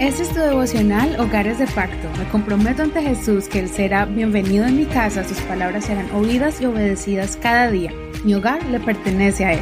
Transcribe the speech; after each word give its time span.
Este 0.00 0.22
es 0.22 0.30
tu 0.30 0.40
devocional 0.40 1.20
Hogares 1.20 1.58
de 1.58 1.66
Pacto. 1.66 2.08
Me 2.18 2.26
comprometo 2.30 2.82
ante 2.82 3.02
Jesús 3.02 3.48
que 3.48 3.58
Él 3.58 3.68
será 3.68 4.06
bienvenido 4.06 4.64
en 4.64 4.78
mi 4.78 4.86
casa, 4.86 5.28
sus 5.28 5.38
palabras 5.42 5.84
serán 5.84 6.10
oídas 6.14 6.60
y 6.60 6.64
obedecidas 6.64 7.36
cada 7.36 7.70
día. 7.70 7.92
Mi 8.24 8.34
hogar 8.34 8.64
le 8.66 8.80
pertenece 8.80 9.44
a 9.44 9.52
Él. 9.52 9.60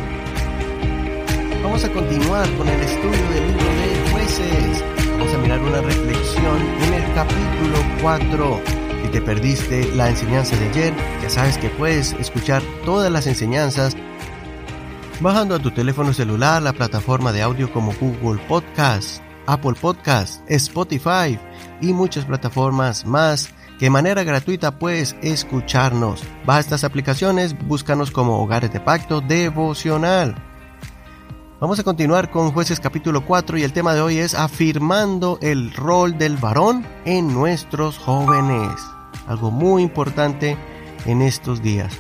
Vamos 1.62 1.84
a 1.84 1.90
continuar 1.90 2.48
con 2.52 2.68
el 2.68 2.80
estudio 2.80 3.30
del 3.30 3.48
libro 3.48 3.64
de 3.64 4.10
jueces. 4.12 4.84
Vamos 5.10 5.34
a 5.34 5.38
mirar 5.38 5.60
una 5.60 5.80
reflexión 5.80 6.56
en 6.82 6.94
el 6.94 7.14
capítulo 7.14 7.78
4. 8.00 8.60
Si 9.02 9.08
te 9.08 9.20
perdiste 9.20 9.84
la 9.96 10.08
enseñanza 10.08 10.56
de 10.56 10.68
ayer, 10.68 10.94
ya 11.20 11.30
sabes 11.30 11.58
que 11.58 11.68
puedes 11.68 12.12
escuchar 12.12 12.62
todas 12.84 13.10
las 13.10 13.26
enseñanzas 13.26 13.96
bajando 15.20 15.56
a 15.56 15.58
tu 15.58 15.70
teléfono 15.70 16.12
celular 16.12 16.62
la 16.62 16.72
plataforma 16.72 17.32
de 17.32 17.42
audio 17.42 17.72
como 17.72 17.92
Google 17.94 18.40
Podcast, 18.46 19.20
Apple 19.46 19.74
Podcast, 19.80 20.40
Spotify 20.48 21.38
y 21.80 21.92
muchas 21.92 22.24
plataformas 22.24 23.04
más 23.04 23.52
que 23.78 23.86
de 23.86 23.90
manera 23.90 24.24
gratuita 24.24 24.78
puedes 24.78 25.16
escucharnos. 25.22 26.22
Baja 26.44 26.60
estas 26.60 26.84
aplicaciones, 26.84 27.56
búscanos 27.66 28.10
como 28.10 28.42
Hogares 28.42 28.72
de 28.72 28.80
Pacto 28.80 29.20
Devocional. 29.20 30.36
Vamos 31.60 31.80
a 31.80 31.84
continuar 31.84 32.30
con 32.30 32.52
jueces 32.52 32.78
capítulo 32.78 33.24
4 33.24 33.58
y 33.58 33.64
el 33.64 33.72
tema 33.72 33.94
de 33.94 34.00
hoy 34.00 34.18
es 34.18 34.34
afirmando 34.34 35.38
el 35.42 35.72
rol 35.72 36.16
del 36.16 36.36
varón 36.36 36.86
en 37.04 37.32
nuestros 37.34 37.98
jóvenes. 37.98 38.80
Algo 39.26 39.50
muy 39.50 39.82
importante 39.82 40.56
en 41.06 41.22
estos 41.22 41.60
días. 41.60 41.92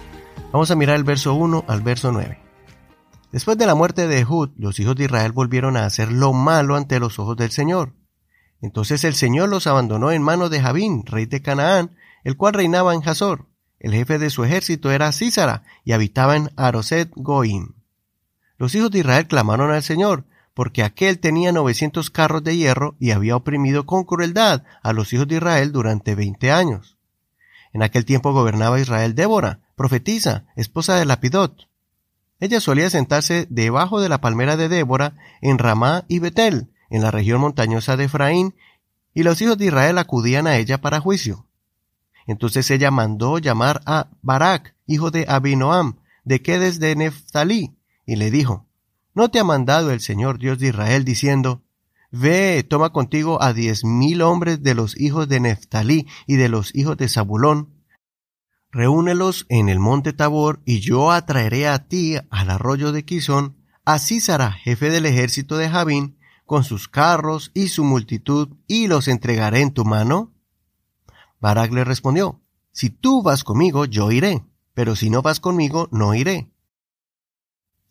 Vamos 0.52 0.70
a 0.70 0.76
mirar 0.76 0.96
el 0.96 1.04
verso 1.04 1.34
1 1.34 1.64
al 1.66 1.82
verso 1.82 2.12
9. 2.12 2.47
Después 3.32 3.58
de 3.58 3.66
la 3.66 3.74
muerte 3.74 4.08
de 4.08 4.20
Ehud, 4.20 4.50
los 4.56 4.80
hijos 4.80 4.96
de 4.96 5.04
Israel 5.04 5.32
volvieron 5.32 5.76
a 5.76 5.84
hacer 5.84 6.10
lo 6.10 6.32
malo 6.32 6.76
ante 6.76 6.98
los 6.98 7.18
ojos 7.18 7.36
del 7.36 7.50
Señor. 7.50 7.92
Entonces 8.60 9.04
el 9.04 9.14
Señor 9.14 9.48
los 9.48 9.66
abandonó 9.66 10.10
en 10.10 10.22
manos 10.22 10.50
de 10.50 10.60
Jabín, 10.60 11.04
rey 11.04 11.26
de 11.26 11.42
Canaán, 11.42 11.96
el 12.24 12.36
cual 12.36 12.54
reinaba 12.54 12.94
en 12.94 13.06
Hazor. 13.06 13.46
El 13.78 13.92
jefe 13.92 14.18
de 14.18 14.30
su 14.30 14.44
ejército 14.44 14.90
era 14.90 15.12
Císara 15.12 15.62
y 15.84 15.92
habitaba 15.92 16.36
en 16.36 16.50
Aroset 16.56 17.10
Goim. 17.14 17.74
Los 18.56 18.74
hijos 18.74 18.90
de 18.90 19.00
Israel 19.00 19.28
clamaron 19.28 19.70
al 19.70 19.82
Señor, 19.82 20.24
porque 20.54 20.82
aquel 20.82 21.20
tenía 21.20 21.52
novecientos 21.52 22.10
carros 22.10 22.42
de 22.42 22.56
hierro 22.56 22.96
y 22.98 23.12
había 23.12 23.36
oprimido 23.36 23.86
con 23.86 24.02
crueldad 24.02 24.64
a 24.82 24.92
los 24.92 25.12
hijos 25.12 25.28
de 25.28 25.36
Israel 25.36 25.70
durante 25.70 26.16
veinte 26.16 26.50
años. 26.50 26.98
En 27.72 27.84
aquel 27.84 28.04
tiempo 28.04 28.32
gobernaba 28.32 28.80
Israel 28.80 29.14
Débora, 29.14 29.60
profetisa, 29.76 30.46
esposa 30.56 30.96
de 30.96 31.04
Lapidot. 31.04 31.68
Ella 32.40 32.60
solía 32.60 32.88
sentarse 32.90 33.46
debajo 33.50 34.00
de 34.00 34.08
la 34.08 34.20
palmera 34.20 34.56
de 34.56 34.68
Débora 34.68 35.16
en 35.40 35.58
Ramá 35.58 36.04
y 36.08 36.20
Betel, 36.20 36.68
en 36.90 37.02
la 37.02 37.10
región 37.10 37.40
montañosa 37.40 37.96
de 37.96 38.04
Efraín, 38.04 38.54
y 39.12 39.24
los 39.24 39.42
hijos 39.42 39.58
de 39.58 39.66
Israel 39.66 39.98
acudían 39.98 40.46
a 40.46 40.56
ella 40.56 40.80
para 40.80 41.00
juicio. 41.00 41.46
Entonces 42.26 42.70
ella 42.70 42.90
mandó 42.90 43.38
llamar 43.38 43.80
a 43.86 44.08
Barak, 44.22 44.74
hijo 44.86 45.10
de 45.10 45.24
Abinoam, 45.28 45.96
de 46.24 46.42
Quedes 46.42 46.78
de 46.78 46.94
Neftalí, 46.94 47.76
y 48.06 48.16
le 48.16 48.30
dijo, 48.30 48.66
¿No 49.14 49.30
te 49.30 49.40
ha 49.40 49.44
mandado 49.44 49.90
el 49.90 50.00
Señor 50.00 50.38
Dios 50.38 50.58
de 50.58 50.68
Israel 50.68 51.04
diciendo, 51.04 51.62
Ve, 52.10 52.64
toma 52.68 52.90
contigo 52.90 53.42
a 53.42 53.52
diez 53.52 53.84
mil 53.84 54.22
hombres 54.22 54.62
de 54.62 54.74
los 54.74 54.98
hijos 54.98 55.28
de 55.28 55.40
Neftalí 55.40 56.06
y 56.26 56.36
de 56.36 56.48
los 56.48 56.74
hijos 56.74 56.96
de 56.96 57.08
Zabulón, 57.08 57.77
reúnelos 58.70 59.46
en 59.48 59.68
el 59.68 59.78
monte 59.78 60.12
Tabor, 60.12 60.60
y 60.64 60.80
yo 60.80 61.10
atraeré 61.10 61.68
a 61.68 61.86
ti 61.86 62.16
al 62.30 62.50
arroyo 62.50 62.92
de 62.92 63.04
Quizón, 63.04 63.56
a 63.84 63.98
Císara, 63.98 64.52
jefe 64.52 64.90
del 64.90 65.06
ejército 65.06 65.56
de 65.56 65.70
Javín, 65.70 66.18
con 66.44 66.64
sus 66.64 66.88
carros 66.88 67.50
y 67.54 67.68
su 67.68 67.84
multitud, 67.84 68.48
y 68.66 68.86
los 68.86 69.08
entregaré 69.08 69.60
en 69.60 69.72
tu 69.72 69.84
mano? 69.84 70.32
Barak 71.40 71.72
le 71.72 71.84
respondió, 71.84 72.40
Si 72.72 72.90
tú 72.90 73.22
vas 73.22 73.44
conmigo, 73.44 73.84
yo 73.84 74.10
iré, 74.10 74.44
pero 74.74 74.96
si 74.96 75.10
no 75.10 75.22
vas 75.22 75.40
conmigo, 75.40 75.88
no 75.92 76.14
iré. 76.14 76.50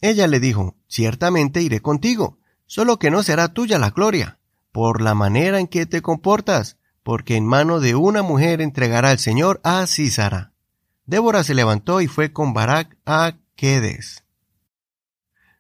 Ella 0.02 0.28
le 0.28 0.40
dijo, 0.40 0.75
Ciertamente 0.88 1.62
iré 1.62 1.81
contigo, 1.81 2.40
solo 2.66 3.00
que 3.00 3.12
no 3.12 3.23
será 3.23 3.53
tuya 3.53 3.79
la 3.79 3.91
gloria, 3.91 4.40
por 4.72 5.02
la 5.02 5.16
manera 5.16 5.59
en 5.59 5.68
que 5.68 5.85
te 5.85 6.02
comportas, 6.02 6.78
porque 7.03 7.35
en 7.35 7.46
mano 7.46 7.79
de 7.79 7.96
una 7.96 8.22
mujer 8.22 8.62
entregará 8.62 9.12
el 9.12 9.19
Señor 9.19 9.62
a 9.63 9.85
Císara. 9.88 10.53
Débora 11.07 11.45
se 11.45 11.56
levantó 11.56 12.01
y 12.01 12.07
fue 12.07 12.34
con 12.34 12.53
Barak 12.53 12.97
a 13.06 13.34
Quedes. 13.56 14.25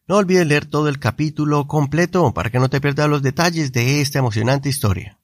No 0.05 0.17
olvides 0.17 0.45
leer 0.45 0.65
todo 0.65 0.89
el 0.89 0.99
capítulo 0.99 1.67
completo 1.67 2.33
para 2.33 2.49
que 2.49 2.59
no 2.59 2.69
te 2.69 2.81
pierdas 2.81 3.09
los 3.09 3.21
detalles 3.21 3.71
de 3.71 4.01
esta 4.01 4.19
emocionante 4.19 4.67
historia. 4.67 5.17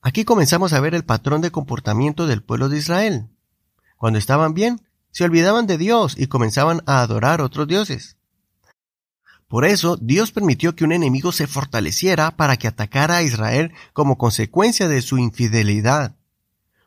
Aquí 0.00 0.24
comenzamos 0.24 0.72
a 0.72 0.80
ver 0.80 0.94
el 0.94 1.04
patrón 1.04 1.40
de 1.40 1.50
comportamiento 1.50 2.28
del 2.28 2.42
pueblo 2.42 2.68
de 2.68 2.78
Israel. 2.78 3.28
Cuando 3.96 4.20
estaban 4.20 4.54
bien, 4.54 4.80
se 5.10 5.24
olvidaban 5.24 5.66
de 5.66 5.78
Dios 5.78 6.14
y 6.16 6.28
comenzaban 6.28 6.82
a 6.86 7.00
adorar 7.00 7.40
otros 7.40 7.66
dioses. 7.66 8.16
Por 9.48 9.64
eso 9.64 9.96
Dios 9.96 10.30
permitió 10.30 10.76
que 10.76 10.84
un 10.84 10.92
enemigo 10.92 11.32
se 11.32 11.46
fortaleciera 11.46 12.36
para 12.36 12.56
que 12.56 12.68
atacara 12.68 13.16
a 13.16 13.22
Israel 13.22 13.72
como 13.92 14.18
consecuencia 14.18 14.86
de 14.86 15.02
su 15.02 15.18
infidelidad. 15.18 16.15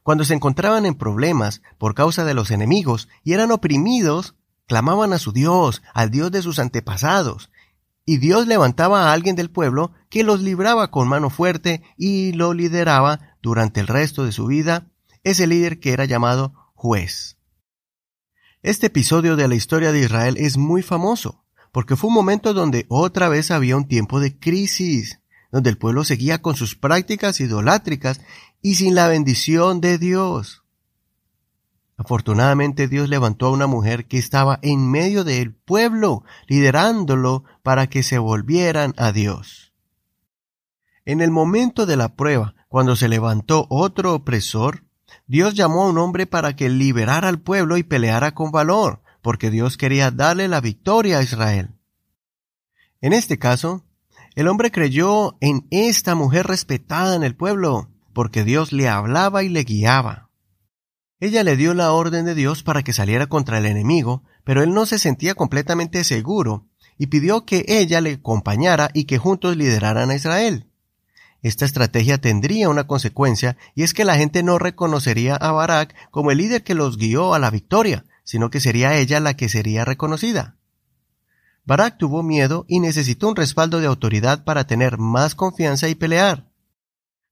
Cuando 0.10 0.26
se 0.26 0.34
encontraban 0.34 0.88
en 0.88 0.96
problemas 0.96 1.62
por 1.78 1.94
causa 1.94 2.26
de 2.26 2.34
los 2.34 2.50
enemigos 2.50 3.10
y 3.24 3.34
eran 3.34 3.52
oprimidos, 3.52 4.34
clamaban 4.66 5.14
a 5.14 5.20
su 5.20 5.32
Dios, 5.34 5.84
al 5.94 6.10
Dios 6.10 6.32
de 6.32 6.42
sus 6.42 6.58
antepasados, 6.58 7.52
y 8.06 8.18
Dios 8.18 8.48
levantaba 8.48 9.04
a 9.04 9.14
alguien 9.14 9.36
del 9.36 9.52
pueblo 9.52 9.92
que 10.10 10.24
los 10.24 10.42
libraba 10.42 10.90
con 10.90 11.08
mano 11.08 11.30
fuerte 11.30 11.84
y 11.96 12.32
lo 12.32 12.56
lideraba 12.56 13.38
durante 13.44 13.82
el 13.82 13.86
resto 13.86 14.26
de 14.26 14.32
su 14.32 14.48
vida, 14.48 14.88
ese 15.24 15.46
líder 15.46 15.80
que 15.80 15.92
era 15.92 16.06
llamado 16.06 16.56
juez. 16.74 17.38
Este 18.64 18.88
episodio 18.88 19.36
de 19.36 19.48
la 19.48 19.54
historia 19.54 19.92
de 19.92 20.00
Israel 20.00 20.38
es 20.40 20.58
muy 20.58 20.82
famoso, 20.82 21.46
porque 21.72 21.96
fue 21.96 22.08
un 22.08 22.16
momento 22.16 22.56
donde 22.56 22.88
otra 22.90 23.30
vez 23.30 23.52
había 23.52 23.78
un 23.78 23.88
tiempo 23.88 24.20
de 24.20 24.40
crisis, 24.40 25.20
donde 25.52 25.70
el 25.70 25.78
pueblo 25.78 26.04
seguía 26.04 26.42
con 26.42 26.56
sus 26.56 26.76
prácticas 26.76 27.40
idolátricas 27.40 28.22
y 28.62 28.76
sin 28.76 28.96
la 28.96 29.08
bendición 29.08 29.82
de 29.82 29.98
Dios. 29.98 30.64
Afortunadamente 31.98 32.88
Dios 32.88 33.10
levantó 33.10 33.48
a 33.48 33.52
una 33.52 33.68
mujer 33.68 34.08
que 34.08 34.18
estaba 34.18 34.60
en 34.62 34.90
medio 34.90 35.24
del 35.24 35.54
pueblo, 35.54 36.24
liderándolo 36.48 37.44
para 37.62 37.88
que 37.88 38.04
se 38.04 38.18
volvieran 38.20 38.94
a 38.98 39.12
Dios. 39.12 39.74
En 41.04 41.20
el 41.20 41.30
momento 41.30 41.86
de 41.86 41.98
la 41.98 42.16
prueba, 42.16 42.56
cuando 42.70 42.96
se 42.96 43.10
levantó 43.10 43.68
otro 43.70 44.14
opresor, 44.14 44.86
Dios 45.28 45.56
llamó 45.56 45.84
a 45.84 45.90
un 45.90 45.98
hombre 45.98 46.26
para 46.26 46.56
que 46.56 46.70
liberara 46.70 47.28
al 47.28 47.40
pueblo 47.40 47.78
y 47.78 47.84
peleara 47.84 48.34
con 48.34 48.52
valor, 48.52 49.02
porque 49.22 49.50
Dios 49.50 49.76
quería 49.76 50.12
darle 50.12 50.48
la 50.48 50.62
victoria 50.62 51.18
a 51.18 51.24
Israel. 51.24 51.72
En 53.02 53.12
este 53.12 53.38
caso, 53.40 53.84
el 54.36 54.48
hombre 54.48 54.72
creyó 54.72 55.38
en 55.42 55.68
esta 55.72 56.16
mujer 56.16 56.48
respetada 56.48 57.16
en 57.16 57.24
el 57.24 57.36
pueblo, 57.36 57.90
porque 58.20 58.44
Dios 58.44 58.74
le 58.74 58.90
hablaba 58.90 59.44
y 59.44 59.48
le 59.48 59.64
guiaba. 59.64 60.30
Ella 61.22 61.42
le 61.46 61.56
dio 61.56 61.74
la 61.74 61.94
orden 61.94 62.26
de 62.26 62.36
Dios 62.36 62.64
para 62.64 62.84
que 62.84 62.92
saliera 62.92 63.28
contra 63.28 63.60
el 63.60 63.66
enemigo, 63.66 64.24
pero 64.44 64.62
él 64.62 64.74
no 64.74 64.86
se 64.86 65.00
sentía 65.00 65.36
completamente 65.36 66.04
seguro, 66.04 66.68
y 66.98 67.08
pidió 67.08 67.46
que 67.46 67.64
ella 67.70 68.02
le 68.02 68.16
acompañara 68.16 68.90
y 68.94 69.06
que 69.06 69.20
juntos 69.20 69.56
lideraran 69.56 70.10
a 70.10 70.16
Israel. 70.16 70.68
Esta 71.44 71.64
estrategia 71.64 72.18
tendría 72.18 72.68
una 72.68 72.88
consecuencia, 72.88 73.56
y 73.74 73.84
es 73.84 73.94
que 73.94 74.04
la 74.04 74.18
gente 74.18 74.44
no 74.44 74.60
reconocería 74.60 75.38
a 75.38 75.54
Barak 75.54 75.96
como 76.12 76.32
el 76.32 76.40
líder 76.40 76.66
que 76.66 76.76
los 76.76 76.98
guió 76.98 77.34
a 77.34 77.40
la 77.40 77.52
victoria, 77.52 78.04
sino 78.26 78.50
que 78.50 78.60
sería 78.60 78.98
ella 78.98 79.22
la 79.22 79.36
que 79.36 79.48
sería 79.48 79.86
reconocida. 79.86 80.58
Barak 81.64 81.98
tuvo 81.98 82.22
miedo 82.22 82.66
y 82.68 82.82
necesitó 82.82 83.30
un 83.30 83.38
respaldo 83.38 83.80
de 83.80 83.88
autoridad 83.88 84.44
para 84.44 84.68
tener 84.68 84.98
más 84.98 85.36
confianza 85.36 85.88
y 85.88 85.96
pelear. 85.96 86.49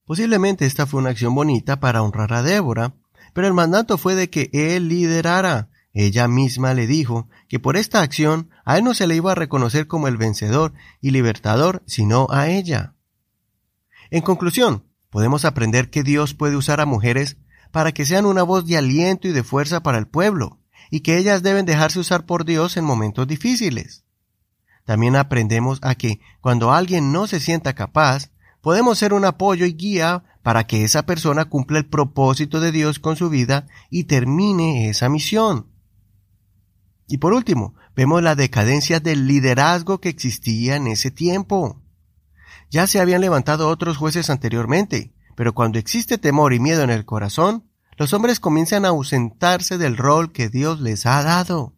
Posiblemente 0.08 0.66
esta 0.66 0.88
fue 0.88 1.02
una 1.02 1.10
acción 1.10 1.36
bonita 1.36 1.82
para 1.82 2.02
honrar 2.02 2.32
a 2.32 2.42
Débora, 2.42 2.94
pero 3.34 3.46
el 3.46 3.54
mandato 3.54 3.98
fue 3.98 4.16
de 4.16 4.30
que 4.30 4.50
él 4.54 4.88
liderara. 4.88 5.70
Ella 5.94 6.30
misma 6.30 6.74
le 6.74 6.88
dijo 6.88 7.28
que 7.50 7.60
por 7.60 7.76
esta 7.76 8.00
acción 8.00 8.50
a 8.64 8.78
él 8.78 8.86
no 8.86 8.94
se 8.94 9.06
le 9.06 9.18
iba 9.18 9.34
a 9.34 9.36
reconocer 9.36 9.86
como 9.86 10.08
el 10.08 10.16
vencedor 10.16 10.74
y 11.02 11.12
libertador, 11.12 11.84
sino 11.88 12.28
a 12.32 12.48
ella. 12.48 12.94
En 14.10 14.22
conclusión, 14.22 14.86
podemos 15.10 15.44
aprender 15.44 15.90
que 15.90 16.04
Dios 16.04 16.34
puede 16.34 16.56
usar 16.56 16.80
a 16.80 16.86
mujeres 16.86 17.36
para 17.74 17.92
que 17.92 18.06
sean 18.06 18.26
una 18.26 18.44
voz 18.44 18.66
de 18.66 18.78
aliento 18.78 19.28
y 19.28 19.34
de 19.34 19.44
fuerza 19.44 19.84
para 19.84 19.98
el 19.98 20.08
pueblo, 20.08 20.62
y 20.90 21.02
que 21.02 21.18
ellas 21.18 21.44
deben 21.44 21.66
dejarse 21.66 22.00
usar 22.00 22.26
por 22.26 22.46
Dios 22.46 22.78
en 22.78 22.86
momentos 22.86 23.28
difíciles. 23.28 24.06
También 24.86 25.18
aprendemos 25.18 25.80
a 25.82 25.96
que 25.96 26.22
cuando 26.40 26.72
alguien 26.72 27.12
no 27.12 27.28
se 27.28 27.42
sienta 27.42 27.76
capaz, 27.76 28.32
podemos 28.68 28.98
ser 28.98 29.14
un 29.14 29.24
apoyo 29.24 29.66
y 29.66 29.76
guía 29.76 30.26
para 30.44 30.68
que 30.68 30.84
esa 30.84 31.06
persona 31.06 31.46
cumpla 31.46 31.78
el 31.78 31.86
propósito 31.86 32.60
de 32.60 32.74
Dios 32.74 33.00
con 33.00 33.16
su 33.16 33.30
vida 33.30 33.66
y 33.90 34.04
termine 34.04 34.90
esa 34.90 35.08
misión. 35.08 35.68
Y 37.08 37.20
por 37.20 37.32
último, 37.32 37.76
vemos 37.96 38.22
la 38.22 38.36
decadencia 38.36 39.00
del 39.00 39.26
liderazgo 39.26 40.02
que 40.02 40.10
existía 40.10 40.76
en 40.76 40.88
ese 40.88 41.12
tiempo. 41.12 41.82
Ya 42.70 42.88
se 42.88 43.00
habían 43.00 43.22
levantado 43.22 43.70
otros 43.70 43.96
jueces 43.96 44.30
anteriormente, 44.30 45.14
pero 45.38 45.56
cuando 45.56 45.80
existe 45.80 46.18
temor 46.18 46.52
y 46.52 46.60
miedo 46.60 46.84
en 46.84 46.90
el 46.90 47.06
corazón, 47.06 47.70
los 47.96 48.12
hombres 48.12 48.42
comienzan 48.42 48.84
a 48.84 48.90
ausentarse 48.90 49.78
del 49.78 49.96
rol 49.96 50.34
que 50.34 50.50
Dios 50.50 50.82
les 50.82 51.06
ha 51.06 51.24
dado. 51.24 51.74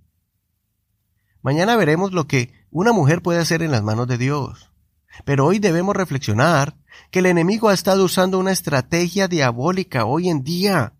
Mañana 1.43 1.75
veremos 1.75 2.13
lo 2.13 2.25
que 2.25 2.51
una 2.71 2.93
mujer 2.93 3.21
puede 3.21 3.41
hacer 3.41 3.61
en 3.61 3.69
las 3.69 3.83
manos 3.83 4.07
de 4.07 4.17
Dios. 4.17 4.71
Pero 5.25 5.45
hoy 5.45 5.59
debemos 5.59 5.95
reflexionar 5.95 6.78
que 7.11 7.19
el 7.19 7.25
enemigo 7.25 7.69
ha 7.69 7.73
estado 7.73 8.03
usando 8.03 8.39
una 8.39 8.51
estrategia 8.51 9.27
diabólica 9.27 10.05
hoy 10.05 10.29
en 10.29 10.43
día, 10.43 10.93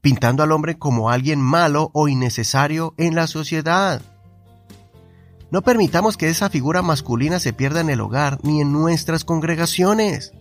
pintando 0.00 0.42
al 0.42 0.52
hombre 0.52 0.78
como 0.78 1.10
alguien 1.10 1.40
malo 1.40 1.90
o 1.94 2.08
innecesario 2.08 2.94
en 2.96 3.14
la 3.14 3.26
sociedad. 3.26 4.02
No 5.50 5.62
permitamos 5.62 6.16
que 6.16 6.28
esa 6.28 6.50
figura 6.50 6.82
masculina 6.82 7.38
se 7.38 7.52
pierda 7.52 7.80
en 7.80 7.88
el 7.88 8.00
hogar 8.00 8.38
ni 8.42 8.60
en 8.60 8.72
nuestras 8.72 9.24
congregaciones. 9.24 10.32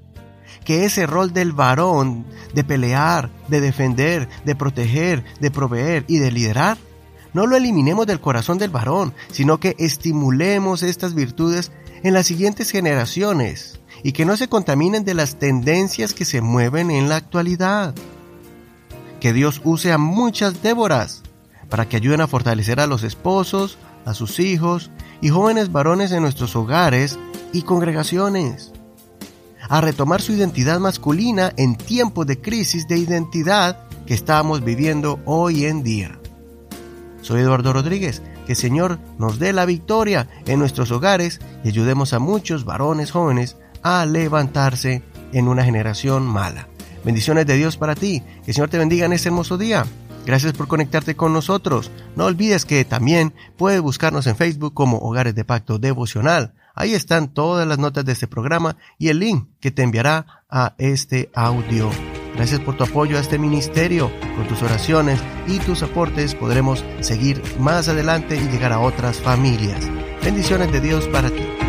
Que 0.66 0.84
ese 0.84 1.06
rol 1.08 1.32
del 1.32 1.54
varón 1.54 2.26
de 2.54 2.64
pelear, 2.66 3.30
de 3.48 3.62
defender, 3.62 4.28
de 4.44 4.56
proteger, 4.56 5.24
de 5.40 5.50
proveer 5.50 6.04
y 6.08 6.18
de 6.18 6.32
liderar, 6.32 6.78
no 7.34 7.46
lo 7.46 7.56
eliminemos 7.56 8.06
del 8.08 8.20
corazón 8.20 8.58
del 8.58 8.72
varón, 8.72 9.14
sino 9.32 9.60
que 9.60 9.76
estimulemos 9.78 10.84
estas 10.84 11.14
virtudes 11.14 11.72
en 12.04 12.14
las 12.14 12.28
siguientes 12.28 12.72
generaciones 12.72 13.80
y 14.04 14.12
que 14.12 14.26
no 14.26 14.38
se 14.38 14.48
contaminen 14.48 15.04
de 15.06 15.14
las 15.14 15.38
tendencias 15.38 16.14
que 16.14 16.26
se 16.26 16.42
mueven 16.42 16.92
en 16.92 17.10
la 17.10 17.16
actualidad. 17.16 17.96
Que 19.20 19.34
Dios 19.34 19.62
use 19.64 19.92
a 19.92 19.98
muchas 19.98 20.62
Déboras 20.62 21.24
para 21.70 21.90
que 21.90 21.98
ayuden 21.98 22.22
a 22.22 22.28
fortalecer 22.28 22.80
a 22.80 22.88
los 22.88 23.04
esposos, 23.04 23.78
a 24.06 24.14
sus 24.14 24.40
hijos 24.40 24.92
y 25.22 25.30
jóvenes 25.30 25.72
varones 25.72 26.12
en 26.12 26.22
nuestros 26.22 26.56
hogares 26.56 27.18
y 27.52 27.64
congregaciones, 27.64 28.72
a 29.68 29.82
retomar 29.82 30.22
su 30.22 30.34
identidad 30.34 30.80
masculina 30.80 31.52
en 31.58 31.76
tiempos 31.76 32.26
de 32.28 32.40
crisis 32.40 32.88
de 32.88 32.98
identidad 32.98 33.88
que 34.06 34.14
estamos 34.14 34.64
viviendo 34.64 35.20
hoy 35.26 35.66
en 35.66 35.84
día. 35.84 36.18
Soy 37.22 37.42
Eduardo 37.42 37.74
Rodríguez, 37.74 38.22
que 38.48 38.56
Señor 38.56 38.98
nos 39.20 39.38
dé 39.38 39.52
la 39.52 39.66
victoria 39.66 40.28
en 40.46 40.58
nuestros 40.58 40.90
hogares 40.92 41.42
y 41.64 41.68
ayudemos 41.68 42.14
a 42.14 42.20
muchos 42.20 42.64
varones 42.64 43.12
jóvenes 43.12 43.58
a 43.84 44.06
levantarse 44.06 45.04
en 45.34 45.48
una 45.50 45.64
generación 45.64 46.26
mala. 46.26 46.70
Bendiciones 47.04 47.46
de 47.46 47.58
Dios 47.58 47.78
para 47.78 47.94
ti, 47.94 48.24
que 48.46 48.54
Señor 48.54 48.70
te 48.70 48.78
bendiga 48.78 49.06
en 49.06 49.14
este 49.14 49.30
hermoso 49.30 49.58
día. 49.58 49.86
Gracias 50.26 50.54
por 50.54 50.68
conectarte 50.68 51.16
con 51.16 51.34
nosotros. 51.34 51.92
No 52.16 52.26
olvides 52.26 52.66
que 52.66 52.84
también 52.86 53.34
puedes 53.58 53.82
buscarnos 53.82 54.28
en 54.28 54.36
Facebook 54.36 54.74
como 54.74 54.98
Hogares 54.98 55.36
de 55.36 55.46
Pacto 55.46 55.78
Devocional. 55.78 56.54
Ahí 56.74 56.94
están 56.94 57.34
todas 57.34 57.68
las 57.68 57.80
notas 57.80 58.06
de 58.06 58.14
este 58.14 58.28
programa 58.28 58.78
y 58.98 59.10
el 59.10 59.20
link 59.20 59.48
que 59.60 59.72
te 59.72 59.84
enviará 59.84 60.44
a 60.50 60.76
este 60.78 61.30
audio. 61.34 61.90
Gracias 62.38 62.62
por 62.62 62.78
tu 62.78 62.84
apoyo 62.84 63.18
a 63.18 63.20
este 63.20 63.40
ministerio. 63.40 64.12
Con 64.36 64.48
tus 64.48 64.62
oraciones 64.62 65.20
y 65.48 65.58
tus 65.58 65.82
aportes 65.82 66.36
podremos 66.36 66.86
seguir 67.00 67.42
más 67.60 67.90
adelante 67.90 68.38
y 68.38 68.48
llegar 68.48 68.72
a 68.72 68.80
otras 68.80 69.20
familias. 69.20 69.90
Bendiciones 70.24 70.72
de 70.72 70.80
Dios 70.80 71.08
para 71.08 71.30
ti. 71.30 71.67